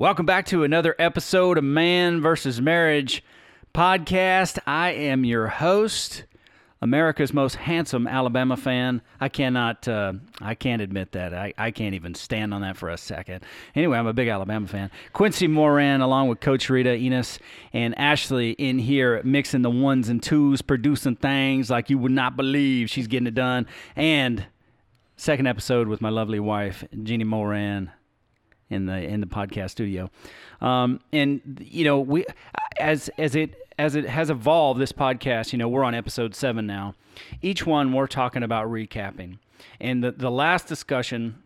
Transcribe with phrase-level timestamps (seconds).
[0.00, 3.22] Welcome back to another episode of Man versus Marriage
[3.74, 4.58] podcast.
[4.66, 6.24] I am your host,
[6.80, 9.02] America's most handsome Alabama fan.
[9.20, 11.34] I cannot, uh, I can't admit that.
[11.34, 13.44] I, I can't even stand on that for a second.
[13.74, 14.90] Anyway, I'm a big Alabama fan.
[15.12, 17.38] Quincy Moran, along with Coach Rita Enos
[17.74, 22.38] and Ashley, in here mixing the ones and twos, producing things like you would not
[22.38, 22.88] believe.
[22.88, 23.66] She's getting it done.
[23.96, 24.46] And
[25.18, 27.90] second episode with my lovely wife, Jeannie Moran
[28.70, 30.10] in the in the podcast studio.
[30.60, 32.24] Um, and you know, we
[32.78, 36.66] as as it as it has evolved, this podcast, you know, we're on episode seven
[36.66, 36.94] now.
[37.42, 39.38] Each one we're talking about recapping,
[39.80, 41.42] and the the last discussion.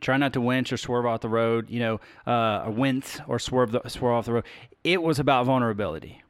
[0.00, 3.40] Try not to winch or swerve off the road, you know, uh, or wince or
[3.40, 4.44] swerve the, swerve off the road.
[4.84, 6.22] It was about vulnerability.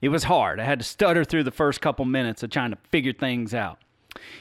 [0.00, 0.60] It was hard.
[0.60, 3.78] I had to stutter through the first couple minutes of trying to figure things out.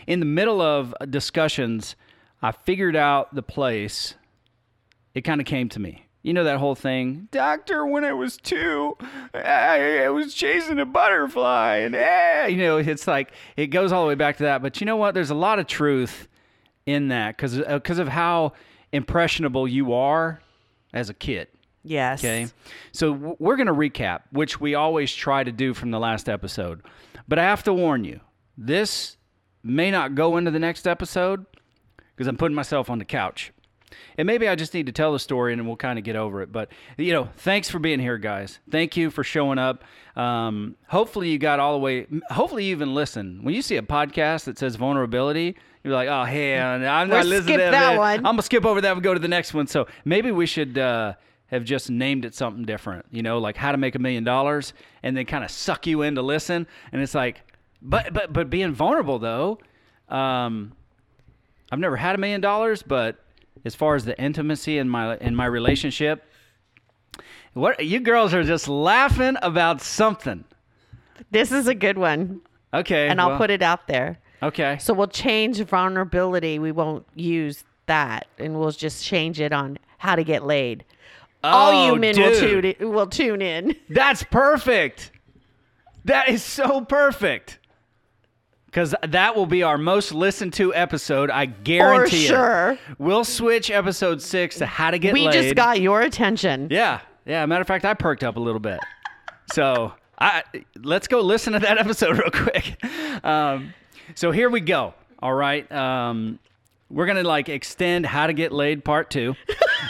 [0.06, 1.95] In the middle of discussions,
[2.42, 4.14] I figured out the place
[5.18, 6.06] it kind of came to me.
[6.22, 7.86] You know that whole thing, doctor.
[7.88, 8.98] When I was two,
[9.34, 14.04] I, I was chasing a butterfly, and eh, you know, it's like it goes all
[14.04, 14.62] the way back to that.
[14.62, 15.14] But you know what?
[15.14, 16.28] There's a lot of truth
[16.86, 18.54] in that because because of how
[18.92, 20.40] impressionable you are
[20.94, 21.48] as a kid.
[21.84, 22.20] Yes.
[22.20, 22.48] Okay.
[22.92, 26.28] So w- we're going to recap, which we always try to do from the last
[26.28, 26.81] episode.
[27.28, 28.20] But I have to warn you,
[28.58, 29.18] this
[29.64, 31.46] may not go into the next episode
[32.16, 33.54] because I'm putting myself on the couch.
[34.18, 36.42] And maybe I just need to tell the story and we'll kind of get over
[36.42, 36.52] it.
[36.52, 38.60] But, you know, thanks for being here, guys.
[38.70, 39.84] Thank you for showing up.
[40.16, 43.40] Um, hopefully, you got all the way, hopefully, you even listen.
[43.44, 47.56] When you see a podcast that says vulnerability, you're like, oh, hey, I'm not listening
[47.56, 48.18] skip to that one.
[48.18, 49.68] I'm going to skip over that and go to the next one.
[49.68, 50.78] So maybe we should.
[50.78, 51.14] Uh,
[51.48, 54.74] have just named it something different, you know, like how to make a million dollars,
[55.02, 56.68] and then kind of suck you in to listen.
[56.92, 57.42] And it's like,
[57.82, 59.60] but but but being vulnerable though,
[60.10, 60.74] um,
[61.72, 63.24] I've never had a million dollars, but
[63.68, 66.23] as far as the intimacy in my in my relationship,
[67.54, 70.44] what you girls are just laughing about something.
[71.30, 72.42] This is a good one.
[72.74, 74.19] Okay, And I'll well, put it out there.
[74.44, 76.59] Okay, So we'll change vulnerability.
[76.59, 78.28] We won't use that.
[78.38, 80.84] And we'll just change it on how to get laid.
[81.44, 83.75] All Oh, you men will tune, in, will tune in.
[83.90, 85.12] That's perfect.
[86.06, 87.59] That is so perfect.
[88.67, 91.31] Because that will be our most listened to episode.
[91.31, 92.28] I guarantee it.
[92.28, 92.78] sure.
[93.00, 95.33] We'll switch episode six to how to get We laid.
[95.33, 96.67] just got your attention.
[96.69, 97.45] Yeah, yeah.
[97.45, 98.79] Matter of fact, I perked up a little bit.
[99.53, 100.44] So I
[100.83, 102.83] let's go listen to that episode real quick.
[103.25, 103.73] Um,
[104.16, 104.94] so here we go.
[105.19, 105.69] All right.
[105.72, 106.38] Um,
[106.89, 109.35] we're gonna like extend how to get laid part two.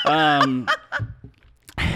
[0.05, 0.67] Um,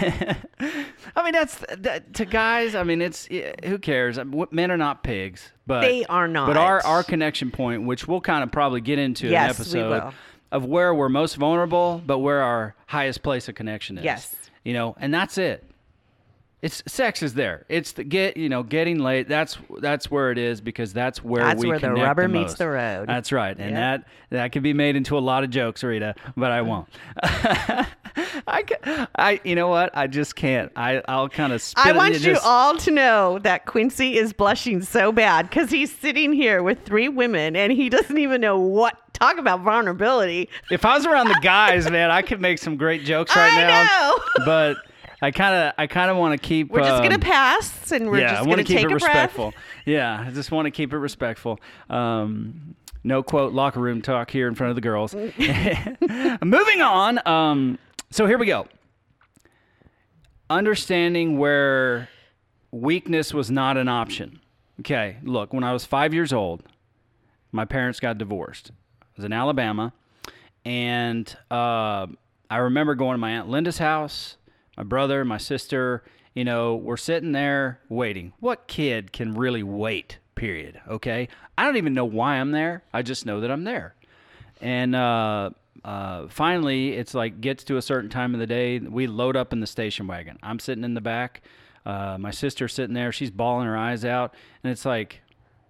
[1.16, 2.74] I mean that's that, to guys.
[2.74, 3.28] I mean it's
[3.64, 4.18] who cares?
[4.50, 6.46] Men are not pigs, but They are not.
[6.46, 10.12] But our our connection point, which we'll kind of probably get into in an episode
[10.50, 14.04] of where we're most vulnerable, but where our highest place of connection is.
[14.04, 14.36] Yes.
[14.64, 15.64] You know, and that's it.
[16.60, 17.66] It's sex is there.
[17.68, 19.28] It's the get you know getting late.
[19.28, 22.58] That's that's where it is because that's where That's we where the rubber meets most.
[22.58, 23.08] the road.
[23.08, 26.52] That's right, and that that could be made into a lot of jokes, Rita, but
[26.52, 26.66] I mm.
[26.66, 27.88] won't.
[28.46, 28.64] I,
[29.16, 29.90] I you know what?
[29.96, 30.72] I just can't.
[30.76, 31.86] I I'll kind of spit.
[31.86, 35.94] I want you just- all to know that Quincy is blushing so bad because he's
[35.94, 40.48] sitting here with three women and he doesn't even know what talk about vulnerability.
[40.70, 43.66] If I was around the guys, man, I could make some great jokes right I
[43.66, 43.84] now.
[43.84, 44.44] know.
[44.44, 44.76] But
[45.20, 46.70] I kind of I kind of want to keep.
[46.70, 48.94] We're just um, gonna pass and we're yeah, just I gonna keep take it a
[48.94, 49.54] respectful.
[49.86, 51.60] Yeah, I just want to keep it respectful.
[51.88, 52.74] Um,
[53.04, 55.14] no quote locker room talk here in front of the girls.
[56.42, 57.26] Moving on.
[57.26, 57.78] Um,
[58.12, 58.66] so here we go.
[60.50, 62.08] Understanding where
[62.70, 64.40] weakness was not an option.
[64.80, 66.62] Okay, look, when I was five years old,
[67.52, 68.70] my parents got divorced.
[69.00, 69.92] I was in Alabama,
[70.64, 72.06] and uh,
[72.50, 74.36] I remember going to my aunt Linda's house.
[74.76, 76.02] My brother, my sister,
[76.34, 78.32] you know, we're sitting there waiting.
[78.40, 80.18] What kid can really wait?
[80.34, 80.80] Period.
[80.88, 82.82] Okay, I don't even know why I'm there.
[82.92, 83.94] I just know that I'm there.
[84.60, 85.50] And uh,
[85.84, 88.78] uh, finally, it's like gets to a certain time of the day.
[88.78, 90.38] We load up in the station wagon.
[90.42, 91.42] I'm sitting in the back.
[91.84, 93.10] Uh, my sister's sitting there.
[93.10, 95.20] She's bawling her eyes out, and it's like,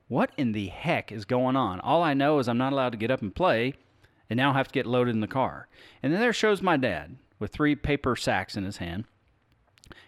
[0.09, 1.81] what in the heck is going on?
[1.81, 3.75] All I know is I'm not allowed to get up and play,
[4.29, 5.69] and now have to get loaded in the car.
[6.03, 9.05] And then there shows my dad with three paper sacks in his hand.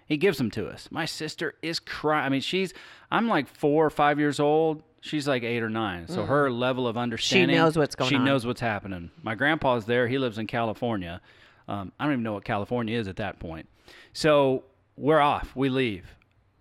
[0.06, 0.88] He gives them to us.
[0.90, 2.26] My sister is crying.
[2.26, 2.74] I mean, she's,
[3.10, 4.82] I'm like four or five years old.
[5.00, 6.08] She's like eight or nine.
[6.08, 7.54] So her level of understanding.
[7.56, 8.24] She knows what's going She on.
[8.24, 9.10] knows what's happening.
[9.22, 10.08] My grandpa's there.
[10.08, 11.20] He lives in California.
[11.68, 13.68] Um, I don't even know what California is at that point.
[14.12, 14.64] So
[14.96, 15.54] we're off.
[15.54, 16.14] We leave.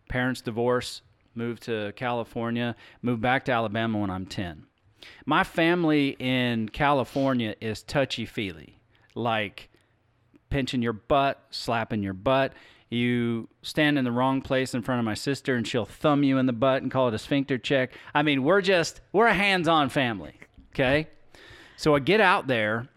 [0.09, 1.01] Parents divorce,
[1.35, 4.65] move to California, move back to Alabama when I'm 10.
[5.25, 8.79] My family in California is touchy feely.
[9.15, 9.69] Like,
[10.49, 12.53] pinching your butt, slapping your butt.
[12.93, 16.37] You stand in the wrong place in front of my sister and she'll thumb you
[16.37, 17.91] in the butt and call it a sphincter check.
[18.13, 20.35] I mean, we're just, we're a hands on family.
[20.73, 21.07] Okay.
[21.75, 22.87] So I get out there.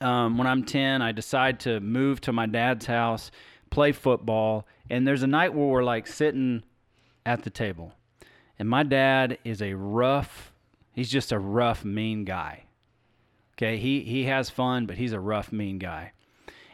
[0.00, 3.30] Um, when I'm 10, I decide to move to my dad's house,
[3.70, 4.66] play football.
[4.88, 6.62] And there's a night where we're like sitting
[7.26, 7.92] at the table.
[8.58, 10.52] And my dad is a rough,
[10.92, 12.64] he's just a rough, mean guy.
[13.54, 16.12] Okay, he he has fun, but he's a rough, mean guy.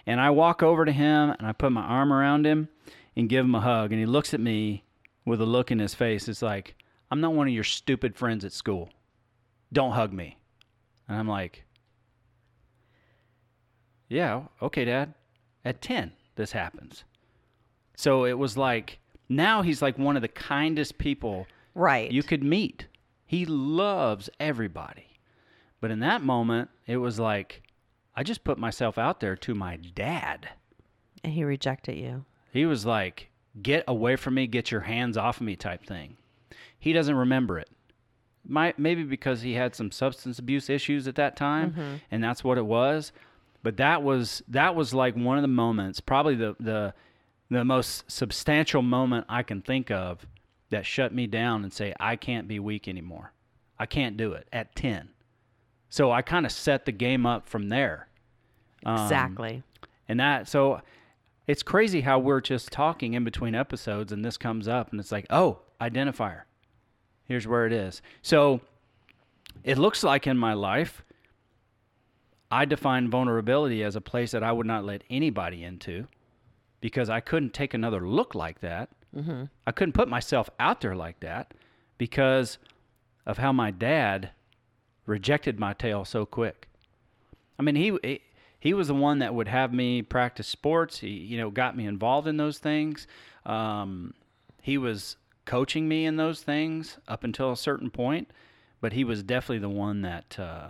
[0.09, 2.71] And I walk over to him and I put my arm around him
[3.15, 3.93] and give him a hug.
[3.93, 4.85] And he looks at me
[5.27, 6.29] with a look in his face.
[6.29, 6.75] It's like,
[7.11, 8.89] I'm not one of your stupid friends at school.
[9.71, 10.39] Don't hug me.
[11.09, 11.67] And I'm like,
[14.09, 15.13] Yeah, okay, Dad.
[15.63, 17.05] At 10, this happens.
[17.95, 22.11] So it was like, now he's like one of the kindest people Right.
[22.11, 22.87] you could meet.
[23.27, 25.19] He loves everybody.
[25.83, 27.63] But in that moment, it was like
[28.19, 30.49] I just put myself out there to my dad.
[31.23, 32.25] and he rejected you.
[32.53, 33.29] He was like,
[33.63, 36.17] "Get away from me, get your hands off me" type thing.
[36.77, 37.71] He doesn't remember it.
[38.45, 41.95] Might maybe because he had some substance abuse issues at that time mm-hmm.
[42.11, 43.13] and that's what it was.
[43.63, 46.95] But that was that was like one of the moments, probably the the
[47.51, 50.27] the most substantial moment I can think of
[50.71, 53.33] that shut me down and say I can't be weak anymore.
[53.79, 55.11] I can't do it at 10.
[55.89, 58.08] So I kind of set the game up from there.
[58.85, 59.63] Um, Exactly.
[60.09, 60.81] and that so
[61.47, 65.11] it's crazy how we're just talking in between episodes and this comes up and it's
[65.13, 66.43] like, "Oh, identifier.
[67.25, 68.61] Here's where it is." So
[69.65, 71.03] it looks like in my life
[72.51, 76.07] I define vulnerability as a place that I would not let anybody into
[76.81, 78.89] because I couldn't take another look like that.
[79.15, 79.45] Mm-hmm.
[79.67, 81.53] I couldn't put myself out there like that
[81.99, 82.59] because
[83.27, 84.31] of how my dad
[85.05, 86.69] rejected my tale so quick.
[87.59, 88.21] I mean, he,
[88.59, 90.99] he was the one that would have me practice sports.
[90.99, 93.07] He you know got me involved in those things.
[93.47, 94.15] Um,
[94.63, 98.31] he was coaching me in those things up until a certain point,
[98.81, 100.69] but he was definitely the one that uh,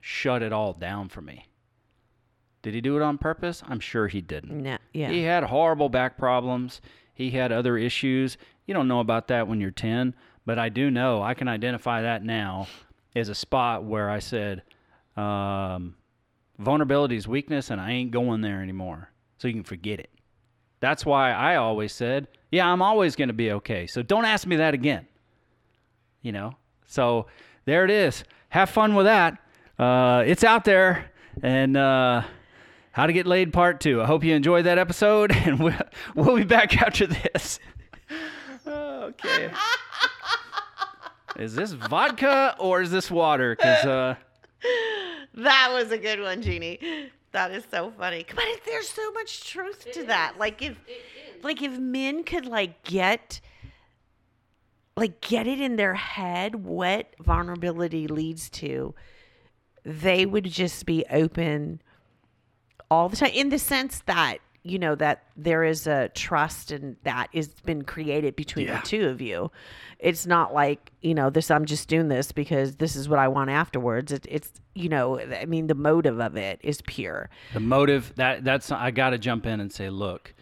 [0.00, 1.46] shut it all down for me.
[2.62, 3.62] Did he do it on purpose?
[3.68, 4.62] I'm sure he didn't.
[4.62, 5.08] No, yeah.
[5.08, 6.80] He had horrible back problems.
[7.14, 8.36] He had other issues.
[8.66, 11.22] You don't know about that when you're 10, but I do know.
[11.22, 12.66] I can identify that now
[13.14, 14.62] as a spot where I said,
[15.16, 15.94] um,
[16.58, 19.10] vulnerability is weakness, and I ain't going there anymore.
[19.38, 20.10] So you can forget it.
[20.80, 23.86] That's why I always said, yeah, I'm always going to be okay.
[23.86, 25.06] So don't ask me that again.
[26.22, 26.56] You know?
[26.86, 27.26] So
[27.64, 28.24] there it is.
[28.50, 29.38] Have fun with that.
[29.78, 31.10] Uh, it's out there.
[31.42, 32.22] And, uh,
[32.92, 34.00] how to Get Laid Part 2.
[34.00, 35.74] I hope you enjoyed that episode, and we'll,
[36.14, 37.60] we'll be back after this.
[38.66, 39.50] okay.
[41.38, 43.54] Is this vodka or is this water?
[43.54, 44.14] Because, uh,
[45.36, 47.10] That was a good one, Jeannie.
[47.32, 48.24] That is so funny.
[48.34, 50.34] But it- there's so much truth to that.
[50.38, 50.78] Like if
[51.42, 53.40] like if men could like get
[54.96, 58.94] like get it in their head what vulnerability leads to,
[59.84, 61.82] they would just be open
[62.90, 66.96] all the time in the sense that you know that there is a trust and
[67.04, 68.80] that is been created between Yeah.
[68.80, 69.50] the two of you
[69.98, 73.28] it's not like you know this i'm just doing this because this is what i
[73.28, 77.60] want afterwards it, it's you know i mean the motive of it is pure the
[77.60, 80.34] motive, that that's, I got to jump in and say, look,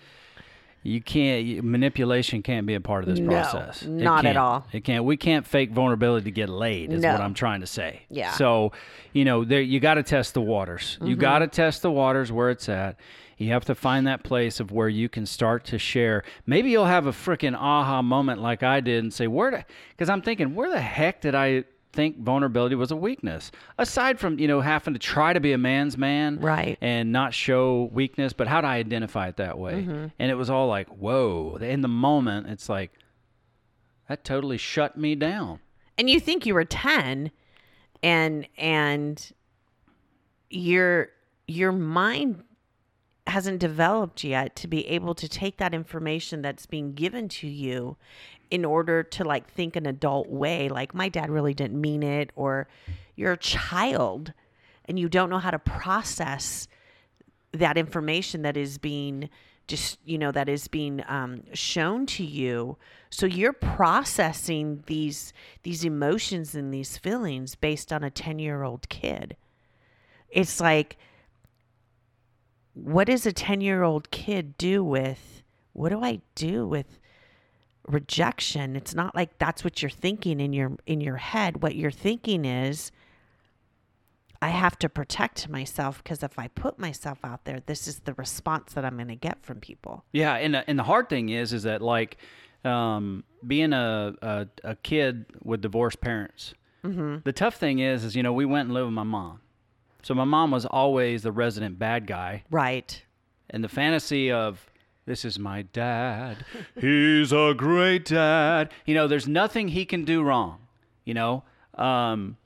[0.83, 3.83] you can't, you, manipulation can't be a part of this No, process.
[3.83, 4.67] It not at all.
[4.73, 5.05] It can't.
[5.05, 8.03] We can't fake vulnerability to get laid, is what I'm trying to say.
[8.11, 8.33] Yeah.
[8.33, 8.73] So,
[9.13, 10.97] you know, there, you got to test the waters.
[10.97, 11.07] Mm-hmm.
[11.07, 12.99] You got to test the waters where it's at.
[13.39, 16.23] You have to find that place of where you can start to share.
[16.47, 20.23] Maybe you'll have a freaking aha moment like I did and say, where because I'm
[20.23, 23.53] thinking, where the heck did I think vulnerability was a weakness?
[23.79, 26.77] Aside from, you know, having to try to be a man's man Right.
[26.81, 29.75] and not show weakness, but how do I identify it that way?
[29.83, 30.07] Mm-hmm.
[30.19, 31.57] And it was all like, whoa.
[31.61, 32.91] In the moment, it's like,
[34.09, 35.61] that totally shut me down.
[35.97, 37.31] and you think you were 10
[38.03, 39.33] and and
[40.51, 41.09] your
[41.47, 42.43] your mind
[43.35, 47.97] hasn't developed yet to be able to take that information that's being given to you
[48.49, 52.31] in order to like think an adult way like my dad really didn't mean it
[52.37, 52.69] or
[53.17, 54.33] you're a child
[54.85, 56.69] and you don't know how to process
[57.51, 59.29] that information that is being
[59.67, 62.77] just you know that is being um, shown to you.
[63.11, 65.33] So you're processing these
[65.65, 69.37] these emotions and these feelings based on a 10 year old kid.
[70.29, 70.99] It's like
[72.75, 76.99] what does a 10 year old kid do with what do i do with
[77.87, 81.91] rejection it's not like that's what you're thinking in your in your head what you're
[81.91, 82.91] thinking is
[84.43, 88.13] I have to protect myself because if I put myself out there, this is the
[88.13, 90.05] response that I'm going to get from people.
[90.13, 92.19] Yeah, and the- and the hard thing is, is that like
[92.63, 96.53] um, being a, a a kid with divorced parents.
[96.85, 97.19] Mm-hmm.
[97.25, 99.41] The tough thing is, is you know we went and lived with my mom,
[100.05, 103.03] so my mom was always the resident bad guy, Right.
[103.51, 104.65] and the fantasy of
[105.07, 106.45] this is my dad,
[106.81, 108.73] he's a great dad.
[108.87, 110.59] You know, there's nothing he can do wrong.
[111.05, 111.43] You know,
[111.75, 112.37] um,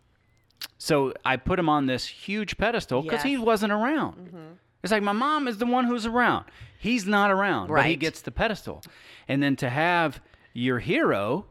[0.79, 4.57] so I put him on this huge pedestal because he wasn't around.
[4.83, 6.45] It's like my mom is the one who's around.
[6.79, 8.83] He's not around, but he gets the pedestal.
[9.29, 10.21] And then to have
[10.55, 11.47] your hero,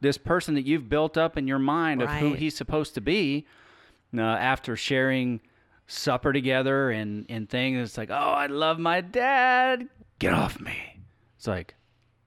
[0.00, 3.46] this person that you've built up in your mind of who he's supposed to be,
[4.20, 5.40] uh, after sharing
[5.86, 9.88] supper together and, and things, it's like, oh, I love my dad.
[10.18, 11.00] Get off me.
[11.36, 11.74] It's like,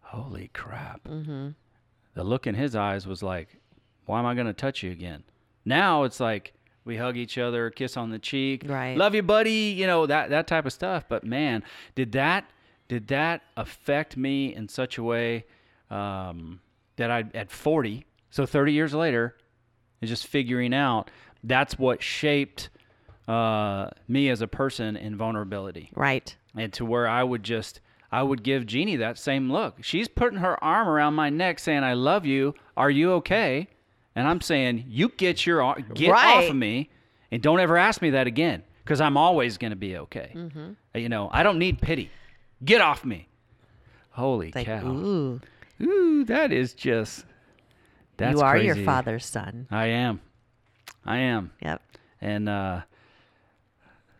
[0.02, 1.04] holy crap.
[1.08, 1.50] Mm-hmm.
[2.14, 3.58] The look in his eyes was like,
[4.06, 5.24] why am I going to touch you again?
[5.66, 6.54] Now it's like
[6.86, 8.98] we hug each other, kiss on the cheek, Right.
[8.98, 11.04] love you, buddy, you know that that type of stuff.
[11.10, 11.64] But man,
[11.96, 12.50] did that
[12.88, 15.46] did that affect me in such a way
[15.90, 16.62] um,
[16.96, 19.36] that I at 40, so 30 years later,
[20.00, 21.12] is just figuring out
[21.44, 22.70] that's what shaped
[23.28, 26.36] uh, me as a person in vulnerability Right.
[26.56, 29.84] and to where I would just I would give Jeannie that same look.
[29.84, 32.56] She's putting her arm around my neck saying I love you.
[32.78, 33.68] Are you okay?
[34.16, 36.90] And I'm saying you get your get off of me
[37.32, 40.32] and don't ever ask me that again cuz I'm always going to be okay.
[40.34, 40.72] Mm-hmm.
[40.98, 42.10] You know, I don't need pity.
[42.64, 43.28] Get off me.
[44.12, 44.88] Holy Like, cow.
[44.88, 45.42] ooh,
[45.82, 47.26] Ooh, that is just
[48.16, 49.68] that's you are your father's son.
[49.70, 50.22] I am.
[51.08, 51.52] I am.
[51.62, 51.82] Yep.
[52.22, 52.82] And uh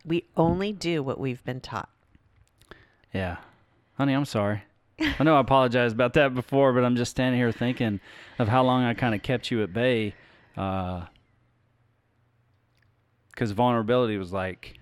[0.04, 1.90] We only do what we've been taught.
[3.12, 3.36] Yeah.
[3.96, 4.62] Honey, I'm sorry.
[5.00, 8.00] I know I apologized about that before, but I'm just standing here thinking
[8.38, 10.14] of how long I kind of kept you at bay.
[10.54, 11.06] Because
[13.52, 14.78] vulnerability was like,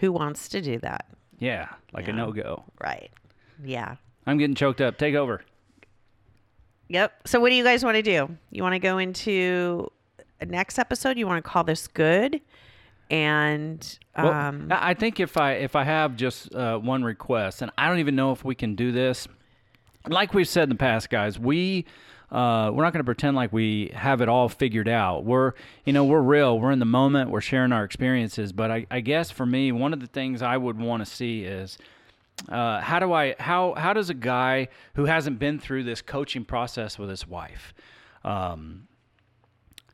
[0.00, 1.06] Who wants to do that?
[1.38, 2.64] yeah, like a no go.
[2.80, 3.10] Right.
[3.62, 3.96] Yeah.
[4.26, 4.98] I'm getting choked up.
[4.98, 5.42] Take over.
[6.88, 7.26] Yep.
[7.26, 8.36] So what do you guys want to do?
[8.50, 9.90] You want to go into
[10.42, 11.18] next episode?
[11.18, 12.40] You want to call this good?
[13.10, 17.70] And um I I think if I if I have just uh, one request, and
[17.76, 19.28] I don't even know if we can do this.
[20.06, 21.86] Like we've said in the past, guys, we
[22.30, 25.24] uh, we're not going to pretend like we have it all figured out.
[25.24, 25.52] We're
[25.84, 26.58] you know we're real.
[26.58, 27.30] We're in the moment.
[27.30, 28.52] We're sharing our experiences.
[28.52, 31.44] But I, I guess for me, one of the things I would want to see
[31.44, 31.78] is
[32.48, 36.44] uh, how do I how how does a guy who hasn't been through this coaching
[36.44, 37.72] process with his wife,
[38.24, 38.88] um,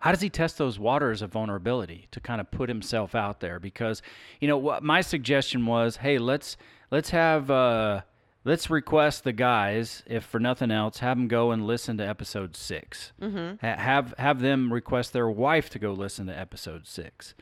[0.00, 3.60] how does he test those waters of vulnerability to kind of put himself out there?
[3.60, 4.02] Because
[4.40, 6.56] you know what my suggestion was, hey, let's
[6.90, 8.00] let's have uh,
[8.44, 12.56] let's request the guys, if for nothing else, have them go and listen to episode
[12.56, 13.66] 6 mm-hmm.
[13.66, 17.34] ha- have have them request their wife to go listen to episode six,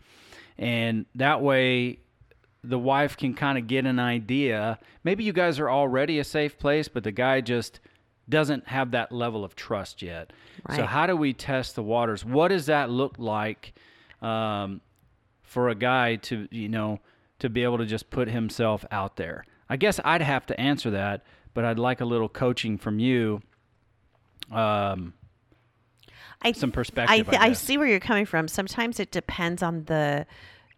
[0.58, 2.00] and that way
[2.64, 4.78] the wife can kind of get an idea.
[5.04, 7.78] Maybe you guys are already a safe place, but the guy just
[8.28, 10.32] doesn't have that level of trust yet.
[10.74, 12.24] So how do we test the waters?
[12.24, 13.72] What does that look like
[14.20, 14.80] um,
[15.42, 17.00] for a guy to you know
[17.38, 19.44] to be able to just put himself out there?
[19.68, 23.40] I guess I'd have to answer that, but I'd like a little coaching from you.
[24.50, 25.14] Um,
[26.42, 27.60] I some perspective, I, I th- I guess.
[27.60, 28.48] see where you're coming from.
[28.48, 30.26] Sometimes it depends on the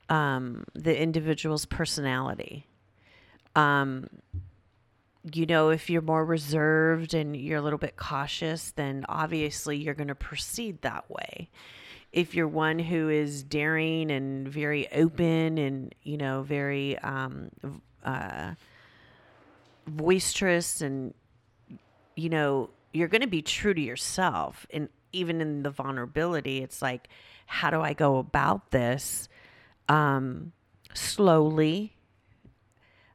[0.08, 2.66] um, the individual's personality.
[3.56, 4.08] Um,
[5.32, 9.94] you know, if you're more reserved and you're a little bit cautious, then obviously you're
[9.94, 11.50] going to proceed that way.
[12.12, 17.50] If you're one who is daring and very open and you know very um,
[18.04, 18.54] uh,
[19.86, 21.14] boisterous and
[22.20, 24.66] you know, you're going to be true to yourself.
[24.70, 27.08] And even in the vulnerability, it's like,
[27.46, 29.28] how do I go about this?
[29.88, 30.52] Um,
[30.94, 31.96] slowly.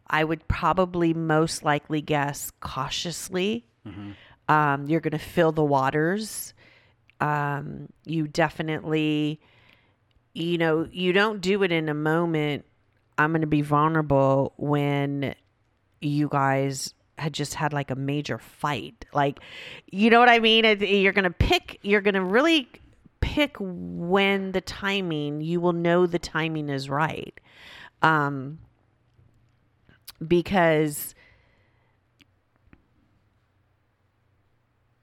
[0.08, 3.66] I would probably most likely guess cautiously.
[4.48, 6.54] Um, you're going to fill the waters.
[7.20, 9.40] Um, you definitely,
[10.34, 12.66] you know, you don't do it in a moment.
[13.18, 15.34] I'm going to be vulnerable when
[16.02, 19.06] you guys had just had like a major fight.
[19.14, 19.40] Like,
[19.90, 20.66] you know what I mean?
[20.82, 22.68] You're going to pick, you're going to really
[23.22, 27.40] pick when the timing, you will know the timing is right.
[28.02, 28.60] Um,
[30.26, 31.16] because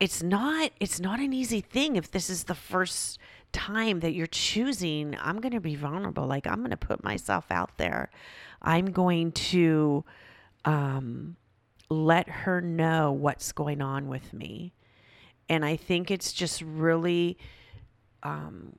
[0.00, 1.96] it's not it's not an easy thing.
[1.96, 3.18] If this is the first
[3.52, 6.26] time that you're choosing i'm going to be vulnerable.
[6.26, 8.10] Like i'm going to put myself out there.
[8.60, 10.04] I'm going to
[10.64, 11.36] um,
[11.90, 14.72] let her know what's going on with me.
[15.48, 17.38] And i think it's just really
[18.22, 18.76] um,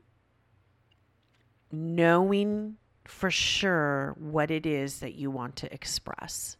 [1.71, 6.57] knowing for sure what it is that you want to express.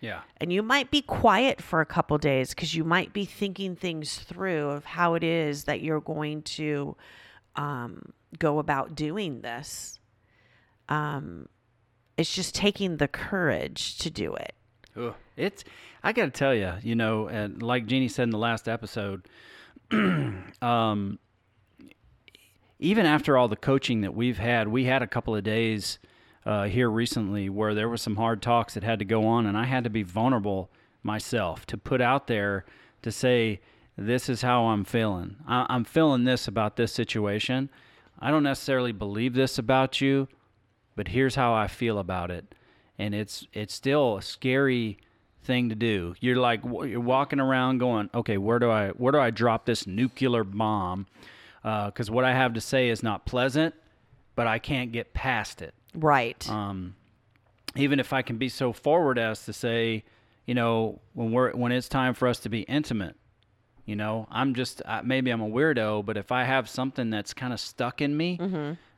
[0.00, 0.22] Yeah.
[0.38, 4.18] And you might be quiet for a couple days because you might be thinking things
[4.18, 6.96] through of how it is that you're going to
[7.54, 10.00] um, go about doing this.
[10.88, 11.48] Um,
[12.16, 14.54] it's just taking the courage to do it.
[14.96, 15.14] Ugh.
[15.36, 15.64] It's
[16.02, 19.28] I got to tell you, you know, and like Jeannie said in the last episode,
[19.92, 21.18] um,
[22.82, 25.98] even after all the coaching that we've had, we had a couple of days
[26.44, 29.56] uh, here recently where there were some hard talks that had to go on, and
[29.56, 30.68] I had to be vulnerable
[31.04, 32.64] myself to put out there
[33.02, 33.60] to say,
[33.96, 35.36] "This is how I'm feeling.
[35.46, 37.70] I- I'm feeling this about this situation.
[38.18, 40.26] I don't necessarily believe this about you,
[40.96, 42.52] but here's how I feel about it."
[42.98, 44.98] And it's it's still a scary
[45.44, 46.14] thing to do.
[46.20, 49.86] You're like you're walking around going, "Okay, where do I where do I drop this
[49.86, 51.06] nuclear bomb?"
[51.62, 53.74] Because what I have to say is not pleasant,
[54.34, 56.48] but I can't get past it Right.
[56.50, 56.96] um,
[57.76, 60.04] even if I can be so forward as to say,
[60.46, 63.14] you know, when we're when it's time for us to be intimate,
[63.86, 67.32] you know, I'm just uh, maybe I'm a weirdo, but if I have something that's
[67.34, 68.38] kind of stuck in me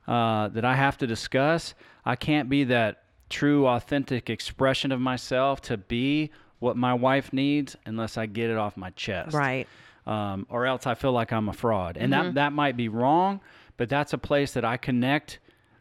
[0.07, 5.61] uh, that I have to discuss, I can't be that true, authentic expression of myself
[5.63, 6.31] to be
[6.61, 9.67] what my wife needs unless I get it off my chest right.
[10.07, 11.97] Um, or else I feel like I'm a fraud.
[11.97, 13.41] And that that might be wrong,
[13.77, 15.39] but that's a place that I connect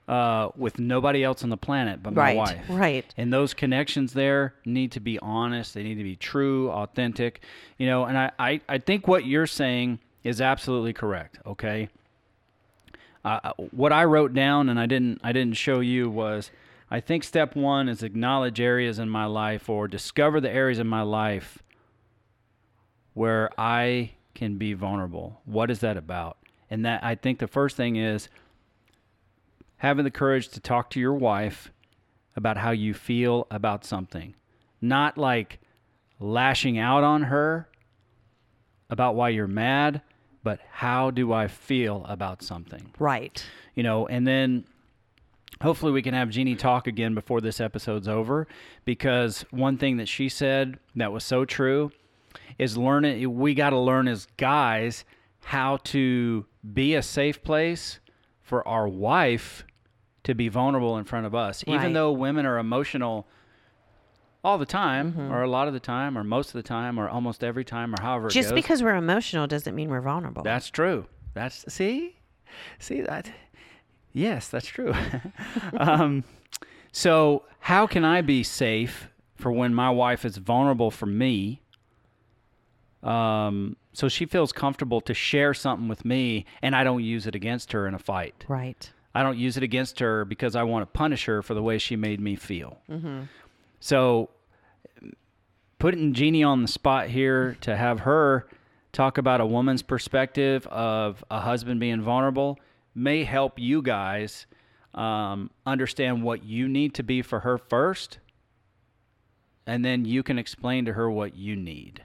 [0.07, 2.35] uh, with nobody else on the planet but my Right.
[2.37, 2.65] wife.
[2.67, 3.13] Right.
[3.15, 5.73] And those connections there need to be honest.
[5.73, 7.41] They need to be true, authentic.
[7.77, 11.39] You know, and I, I, I think what you're saying is absolutely correct.
[11.45, 11.87] Okay.
[13.25, 16.51] Uh, what I wrote down and I didn't I didn't show you was
[16.91, 20.87] I think step one is acknowledge areas in my life or discover the areas in
[20.87, 21.62] my life
[23.13, 25.41] where I can be vulnerable.
[25.45, 26.37] What is that about?
[26.69, 28.29] And that I think the first thing is
[29.77, 31.71] having the courage to talk to your wife
[32.35, 34.35] about how you feel about something.
[34.81, 35.59] Not like
[36.19, 37.69] lashing out on her
[38.89, 40.01] about why you're mad,
[40.43, 42.91] but how do I feel about something?
[42.99, 43.43] Right.
[43.75, 44.65] you know, and then
[45.61, 48.47] hopefully we can have Jeannie talk again before this episode's over
[48.85, 51.91] because one thing that she said that was so true
[52.57, 55.05] is learning we got to learn as guys
[55.45, 57.99] how to be a safe place
[58.41, 59.65] for our wife
[60.23, 61.75] to be vulnerable in front of us Right.
[61.75, 63.27] even though women are emotional
[64.43, 65.31] all the time Mm-hmm.
[65.31, 67.93] or a lot of the time or most of the time or almost every time
[67.93, 70.43] or however Just because we're emotional doesn't mean we're vulnerable.
[70.43, 71.05] That's true.
[71.33, 72.17] That's see,
[72.79, 73.31] see that.
[74.11, 74.93] Yes, that's true.
[75.79, 76.23] um,
[76.91, 81.62] so, how can I be safe for when my wife is vulnerable for me?
[83.03, 87.35] Um, so she feels comfortable to share something with me, and I don't use it
[87.35, 88.45] against her in a fight.
[88.47, 88.91] right.
[89.15, 91.77] I don't use it against her because I want to punish her for the way
[91.77, 92.79] she made me feel.
[92.89, 93.23] Mm-hmm.
[93.79, 94.31] So,
[95.77, 98.47] putting Jeannie on the spot here to have her
[98.91, 102.57] talk about a woman's perspective of a husband being vulnerable
[102.95, 104.45] may help you guys
[104.93, 108.19] um, understand what you need to be for her first,
[109.65, 112.03] and then you can explain to her what you need,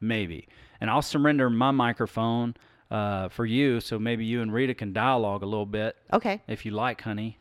[0.00, 0.48] maybe.
[0.80, 2.54] And I'll surrender my microphone
[2.90, 6.40] uh, for you, so maybe you and Rita can dialogue a little bit Okay.
[6.48, 7.38] if you like, honey.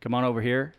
[0.00, 0.74] Come on over here.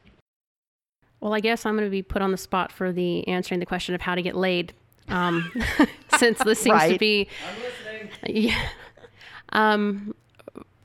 [1.19, 3.65] Well, I guess I'm going to be put on the spot for the answering the
[3.65, 4.73] question of how to get laid,
[5.07, 5.49] um,
[6.17, 6.99] since this seems to Right.
[6.99, 7.27] be.
[8.27, 8.61] Yeah.
[9.49, 10.13] Um,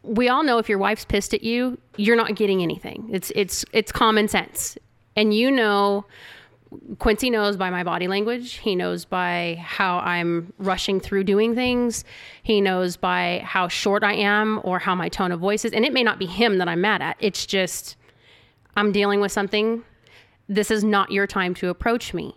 [0.02, 3.08] we all know if your wife's pissed at you, you're not getting anything.
[3.12, 4.78] It's it's it's common sense,
[5.16, 6.04] and you know.
[6.98, 8.54] Quincy knows by my body language.
[8.54, 12.04] He knows by how I'm rushing through doing things.
[12.42, 15.72] He knows by how short I am or how my tone of voice is.
[15.72, 17.16] And it may not be him that I'm mad at.
[17.20, 17.96] It's just
[18.76, 19.82] I'm dealing with something.
[20.48, 22.36] This is not your time to approach me.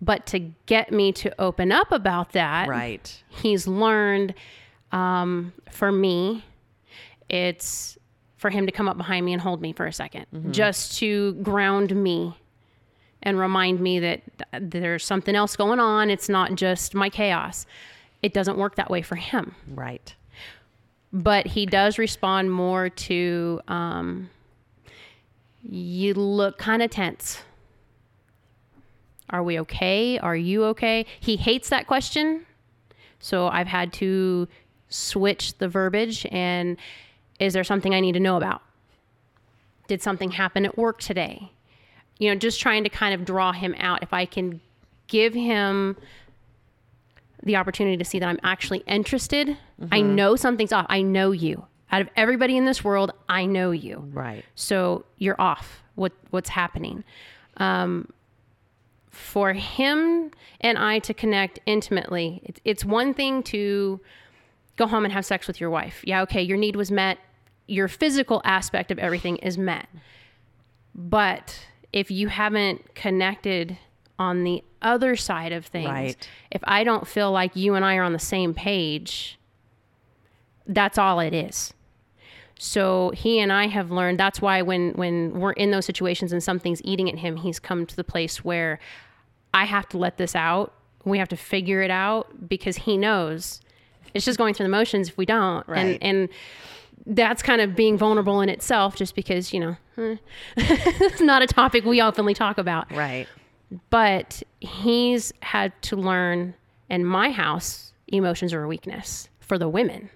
[0.00, 3.22] But to get me to open up about that, Right.
[3.28, 4.34] he's learned
[4.92, 6.44] um, for me,
[7.28, 7.98] it's
[8.36, 11.34] for him to come up behind me and hold me for a 2nd just to
[11.34, 12.36] ground me
[13.28, 16.10] and remind me that th- there's something else going on.
[16.10, 17.66] It's not just my chaos.
[18.22, 19.54] It doesn't work that way for him.
[19.68, 20.14] Right.
[21.12, 24.28] but he does respond more to um,
[25.62, 27.42] you look kind of tense.
[29.30, 30.18] Are we okay?
[30.18, 31.06] Are you okay?
[31.20, 32.44] He hates that question.
[33.20, 34.48] So i've had to
[34.90, 36.76] switch the verbiage and
[37.40, 38.62] is there something i need to know about?
[39.88, 41.50] Did something happen at work today
[42.18, 44.60] you know just trying to kind of draw him out if i can
[45.08, 45.96] give him
[47.42, 49.56] the opportunity to see that I'm actually interested.
[49.92, 50.86] I know something's off.
[50.88, 51.64] I know you.
[51.90, 54.08] Out of everybody in this world, I know you.
[54.12, 54.44] Right.
[54.54, 55.82] So you're off.
[55.94, 57.04] What what's happening?
[57.56, 58.12] Um,
[59.10, 64.00] for him and I to connect intimately, it's, it's one thing to
[64.76, 66.02] go home and have sex with your wife.
[66.04, 67.18] Yeah, okay, your need was met.
[67.66, 69.88] Your physical aspect of everything is met.
[70.94, 71.58] But
[71.92, 73.78] if you haven't connected
[74.18, 76.28] on the other side of things, Right.
[76.50, 79.38] if I don't feel like you and I are on the same page,
[80.66, 81.72] that's all it is.
[82.58, 86.42] So he and I have learned that's why when when we're in those situations and
[86.42, 88.80] something's eating at him, he's come to the place where
[89.54, 90.74] I have to let this out.
[91.04, 93.60] We have to figure it out because he knows
[94.12, 95.66] it's just going through the motions if we don't.
[95.68, 95.98] Right.
[96.02, 96.28] And and
[97.06, 100.16] that's kind of being vulnerable in itself just because, you know, eh,
[100.56, 102.90] it's not a topic we openly talk about.
[102.92, 103.26] Right.
[103.90, 106.54] but he's had to learn
[106.88, 110.08] in my house emotions are a weakness for the women.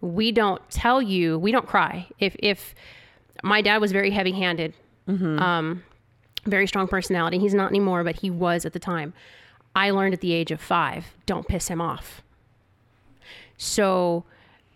[0.00, 2.08] We don't tell you we don't cry.
[2.18, 2.74] If if
[3.42, 4.74] my dad was very heavy handed
[5.38, 5.82] um
[6.46, 9.12] very strong personality he's not anymore but he was at the time.
[9.74, 12.22] I learned at the age of five don't piss him off.
[13.58, 14.24] So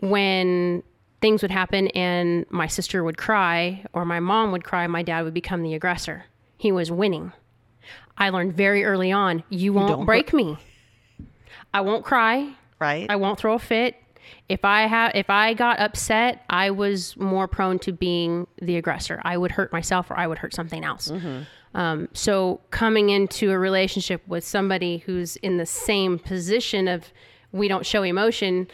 [0.00, 0.82] when
[1.20, 5.22] things would happen and my sister would cry or my mom would cry, my dad
[5.22, 6.24] would become the aggressor.
[6.56, 7.32] He was winning.
[8.16, 10.58] I learned very early on you won't don't break me.
[11.72, 12.54] I won't cry.
[12.78, 13.06] Right.
[13.08, 13.96] I won't throw a fit.
[14.48, 19.20] If I have if I got upset, I was more prone to being the aggressor.
[19.24, 21.10] I would hurt myself or I would hurt something else.
[21.72, 27.12] Um, so coming into a relationship with somebody who's in the same position of
[27.52, 28.68] we don't show emotion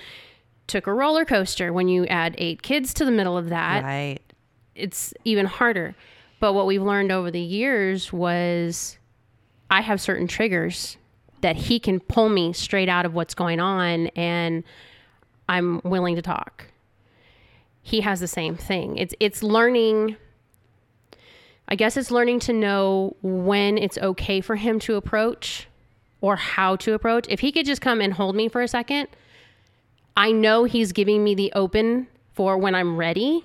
[0.67, 1.73] took a roller coaster.
[1.73, 4.21] When you add eight kids to the middle of that, right.
[4.75, 5.95] it's even harder.
[6.41, 8.99] But what we've learned over the years was
[9.71, 10.97] I have certain triggers
[11.41, 14.65] that he can pull me straight out of what's going on and
[15.49, 16.67] I'm willing to talk.
[17.83, 18.97] He has the same thing.
[18.97, 20.17] It's it's learning
[21.69, 25.67] I guess it's learning to know when it's okay for him to approach
[26.21, 27.27] or how to approach.
[27.29, 29.09] If he could just come and hold me for a second,
[30.17, 33.45] I know he's giving me the open for when I'm ready,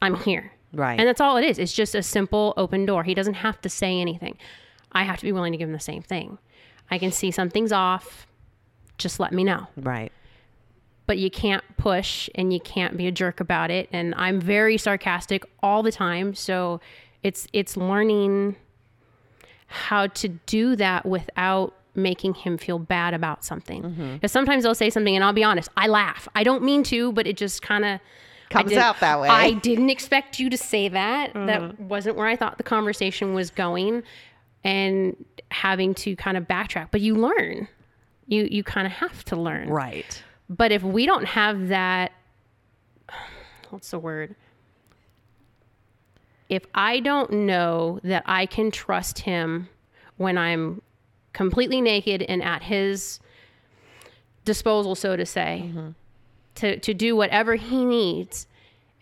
[0.00, 0.52] I'm here.
[0.72, 0.98] Right.
[0.98, 1.58] And that's all it is.
[1.58, 3.04] It's just a simple open door.
[3.04, 4.36] He doesn't have to say anything.
[4.92, 6.38] I have to be willing to give him the same thing.
[6.90, 8.26] I can see something's off.
[8.98, 9.66] Just let me know.
[9.76, 10.12] right.
[11.06, 13.88] But you can't push and you can't be a jerk about it.
[13.92, 16.34] And I'm very sarcastic all the time.
[16.34, 16.82] So
[17.22, 18.56] it's it's learning
[19.68, 23.82] how to do that without making him feel bad about something.
[23.82, 24.14] Mm-hmm.
[24.14, 26.28] Because sometimes they'll say something and I'll be honest, I laugh.
[26.34, 28.00] I don't mean to, but it just kind of
[28.50, 29.28] Comes out that way.
[29.28, 31.34] I didn't expect you to say that.
[31.34, 31.88] That mm-hmm.
[31.88, 34.02] wasn't where I thought the conversation was going
[34.64, 36.88] and having to kind of backtrack.
[36.90, 37.68] But you learn.
[38.26, 39.68] You you kind of have to learn.
[39.68, 40.22] Right.
[40.48, 42.12] But if we don't have that
[43.70, 44.34] what's the word?
[46.48, 49.68] If I don't know that I can trust him
[50.16, 50.80] when I'm
[51.32, 53.20] completely naked and at his
[54.44, 55.70] disposal, so to say,
[56.56, 58.46] to, to do whatever he needs,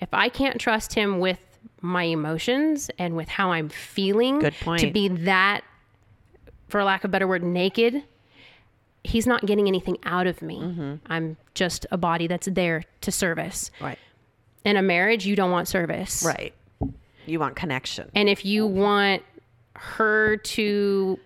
[0.01, 1.39] if I can't trust him with
[1.81, 4.81] my emotions and with how I'm feeling Good point.
[4.81, 5.63] to be that,
[6.69, 8.03] for lack of a better word, naked,
[9.05, 10.59] he's not getting anything out of me.
[10.59, 10.95] Mm-hmm.
[11.07, 13.71] I'm just a body that's there to service.
[13.81, 13.99] Right.
[14.65, 16.25] In a marriage, you don't want service.
[16.25, 16.53] Right.
[17.25, 18.11] You want connection.
[18.15, 19.23] And if you want
[19.75, 21.19] her to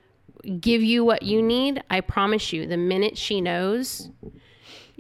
[0.61, 4.11] give you what you need, I promise you, the minute she knows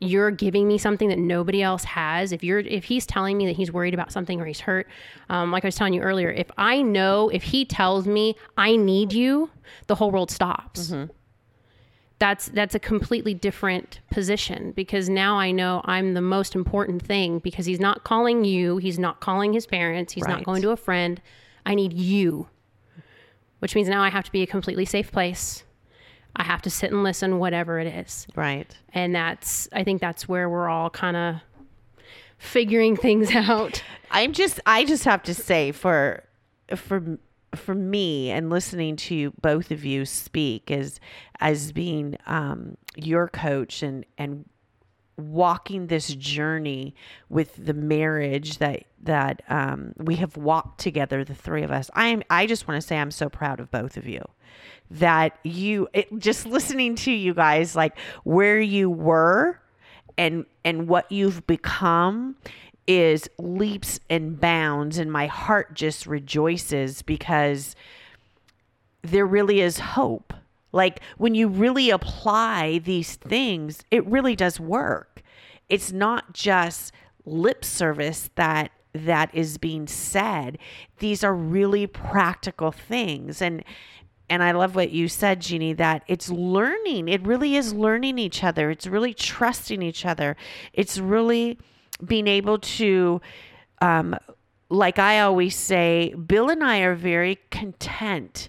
[0.02, 3.56] you're giving me something that nobody else has, if you're if he's telling me that
[3.56, 4.88] he's worried about something or he's hurt,
[5.28, 8.76] um, like I was telling you earlier, if I know if he tells me I
[8.76, 9.50] need you,
[9.88, 10.94] the whole world stops.
[12.18, 17.38] That's that's a completely different position because now I know I'm the most important thing
[17.38, 20.36] because he's not calling you, he's not calling his parents, he's Right.
[20.36, 21.20] not going to a friend.
[21.64, 22.48] I need you.
[23.60, 25.64] Which means now I have to be a completely safe place.
[26.36, 28.26] I have to sit and listen whatever it is.
[28.34, 28.74] Right.
[28.92, 31.36] And that's I think that's where we're all kind of
[32.38, 33.82] figuring things out.
[34.10, 36.24] I'm just I just have to say for
[36.74, 37.18] for
[37.54, 41.00] for me and listening to both of you speak as
[41.40, 44.48] as being um, your coach and and
[45.20, 46.94] walking this journey
[47.28, 52.08] with the marriage that that um, we have walked together the three of us i
[52.08, 54.22] am i just want to say i'm so proud of both of you
[54.90, 59.60] that you it, just listening to you guys like where you were
[60.18, 62.36] and and what you've become
[62.86, 67.76] is leaps and bounds and my heart just rejoices because
[69.02, 70.34] there really is hope.
[70.72, 75.09] Like when you really apply these things, it really does work.
[75.70, 76.92] It's not just
[77.24, 80.58] lip service that that is being said.
[80.98, 83.40] These are really practical things.
[83.40, 83.64] And
[84.28, 87.08] and I love what you said, Jeannie, that it's learning.
[87.08, 88.70] It really is learning each other.
[88.70, 90.36] It's really trusting each other.
[90.72, 91.58] It's really
[92.04, 93.20] being able to
[93.82, 94.16] um,
[94.70, 98.48] like I always say, Bill and I are very content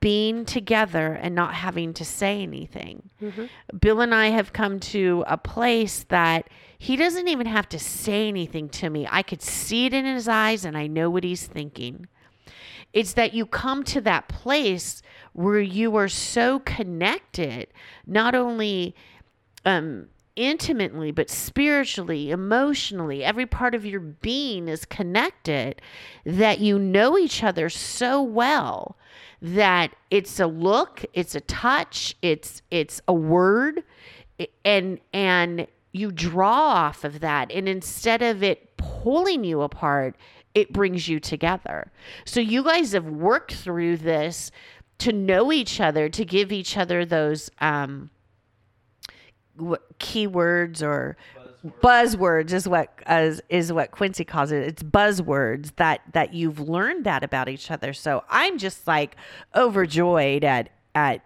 [0.00, 3.10] being together and not having to say anything.
[3.20, 3.46] Mm-hmm.
[3.78, 8.28] Bill and I have come to a place that he doesn't even have to say
[8.28, 9.08] anything to me.
[9.10, 12.06] I could see it in his eyes and I know what he's thinking.
[12.92, 17.68] It's that you come to that place where you are so connected,
[18.06, 18.94] not only
[19.64, 25.80] um, intimately, but spiritually, emotionally, every part of your being is connected,
[26.24, 28.96] that you know each other so well
[29.42, 33.82] that it's a look, it's a touch, it's it's a word,
[34.64, 40.16] and and you draw off of that, and instead of it pulling you apart,
[40.54, 41.90] it brings you together.
[42.24, 44.50] So you guys have worked through this
[44.98, 48.10] to know each other, to give each other those um,
[49.58, 51.16] keywords or
[51.82, 54.62] buzzwords is what as is what Quincy calls it.
[54.62, 57.92] It's buzzwords that that you've learned that about each other.
[57.92, 59.16] So I'm just like
[59.54, 61.24] overjoyed at at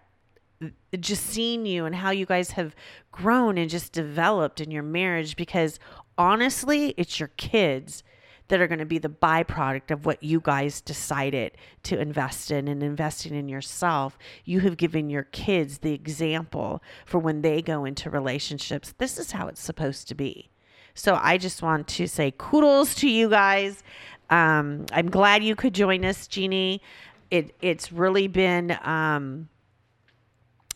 [0.99, 2.75] just seeing you and how you guys have
[3.11, 5.79] grown and just developed in your marriage because
[6.17, 8.03] honestly, it's your kids
[8.47, 11.51] that are going to be the byproduct of what you guys decided
[11.83, 14.17] to invest in and investing in yourself.
[14.45, 18.93] You have given your kids the example for when they go into relationships.
[18.97, 20.49] This is how it's supposed to be.
[20.93, 23.83] So I just want to say kudos to you guys.
[24.29, 26.81] Um, I'm glad you could join us, Jeannie.
[27.29, 29.49] It it's really been um,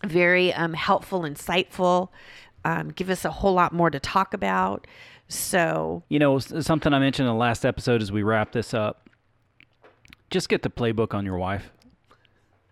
[0.06, 2.10] very um, helpful, insightful.
[2.64, 4.86] Um, give us a whole lot more to talk about.
[5.32, 9.10] So, you know, something I mentioned in the last episode as we wrap this up
[10.32, 11.72] just get the playbook on your wife.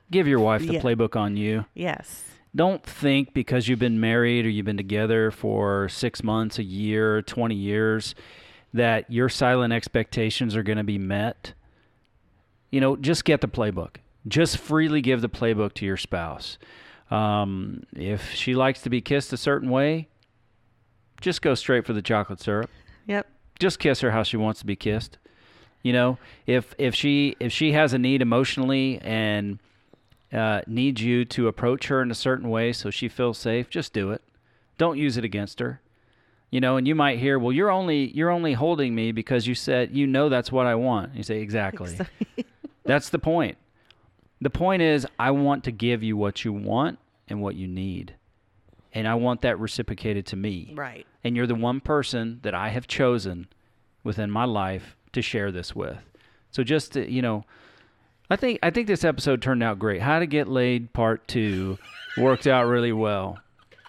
[0.10, 0.82] Give your wife the yeah.
[0.82, 1.66] playbook on you.
[1.76, 2.24] Yes.
[2.56, 7.22] Don't think because you've been married or you've been together for six months, a year,
[7.22, 8.16] 20 years,
[8.74, 11.54] that your silent expectations are going to be met.
[12.72, 13.98] You know, just get the playbook.
[14.28, 16.58] Just freely give the playbook to your spouse.
[17.12, 20.08] Um, if she likes to be kissed a certain way,
[21.22, 22.70] just go straight for the chocolate syrup.
[23.08, 23.28] Yep.
[23.60, 25.18] Just kiss her how she wants to be kissed.
[25.84, 29.60] You know, if if she if she has a need emotionally and
[30.34, 33.94] uh, needs you to approach her in a certain way so she feels safe, just
[33.94, 34.22] do it.
[34.78, 35.82] Don't use it against her.
[36.52, 39.56] You know, and you might hear, "Well, you're only you're only holding me because you
[39.56, 41.98] said you know that's what I want." You say, "Exactly."
[42.84, 43.58] that's the point.
[44.42, 48.16] The point is, I want to give you what you want and what you need
[48.94, 50.74] and I want that reciprocated to me.
[50.76, 51.06] Right.
[51.24, 53.48] And you're the one person that I have chosen
[54.04, 55.98] within my life to share this with.
[56.52, 57.44] So just to, you know,
[58.30, 60.02] I think I think this episode turned out great.
[60.02, 61.78] How to get laid part 2
[62.18, 63.40] worked out really well.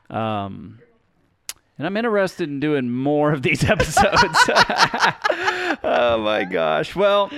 [0.09, 0.81] Um
[1.79, 4.19] and I'm interested in doing more of these episodes.
[5.83, 6.95] oh my gosh.
[6.95, 7.31] Well,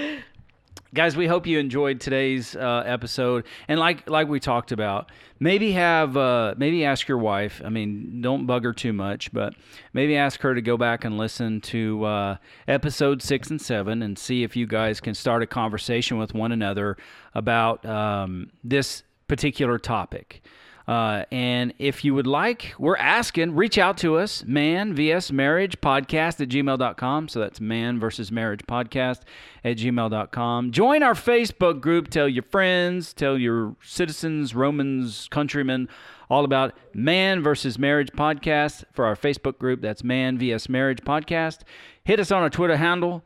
[0.94, 3.44] guys we hope you enjoyed today's uh, episode.
[3.68, 7.62] And like like we talked about maybe have uh, maybe ask your wife.
[7.64, 9.54] I mean don't bug her too much but
[9.92, 12.36] maybe ask her to go back and listen to uh,
[12.68, 16.52] episode six and seven and see if you guys can start a conversation with one
[16.52, 16.96] another
[17.34, 20.42] about um, this particular topic
[20.88, 25.80] uh, and if you would like, we're asking, reach out to us, man vs marriage
[25.80, 27.28] podcast at gmail.com.
[27.28, 29.20] So that's man versus marriage podcast
[29.64, 30.72] at gmail.com.
[30.72, 32.08] Join our Facebook group.
[32.08, 35.88] Tell your friends, tell your citizens, Romans, countrymen,
[36.28, 39.80] all about man versus marriage podcast for our Facebook group.
[39.80, 41.60] That's man vs marriage podcast.
[42.04, 43.24] Hit us on our Twitter handle,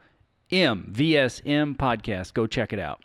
[0.51, 2.35] MVSM podcast.
[2.35, 3.03] Go check it out.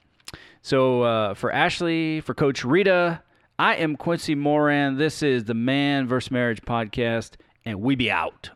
[0.62, 3.22] So uh, for Ashley, for Coach Rita,
[3.60, 4.98] I am Quincy Moran.
[4.98, 6.32] This is the Man vs.
[6.32, 7.32] Marriage podcast,
[7.66, 8.52] and we be out.